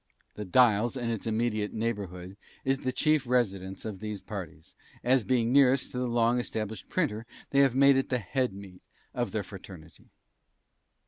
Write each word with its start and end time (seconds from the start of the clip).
The 0.33 0.45
"Dials" 0.45 0.97
and 0.97 1.11
its 1.11 1.27
immediate 1.27 1.73
neighbourhood 1.75 2.35
is 2.65 2.79
the 2.79 2.91
chief 2.91 3.27
residence 3.27 3.85
of 3.85 3.99
these 3.99 4.19
parties, 4.19 4.73
as 5.03 5.23
being 5.23 5.53
nearest 5.53 5.91
to 5.91 5.99
the 5.99 6.07
long 6.07 6.39
established 6.39 6.89
printer 6.89 7.27
they 7.51 7.59
have 7.59 7.75
made 7.75 7.95
it 7.97 8.09
the 8.09 8.17
'head 8.17 8.51
meet' 8.51 8.81
of 9.13 9.31
the 9.31 9.43
fraternity. 9.43 10.09